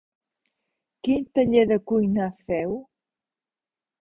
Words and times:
Quin 1.07 1.27
taller 1.35 1.67
de 1.73 1.77
cuina 1.93 2.31
feu? 2.49 2.75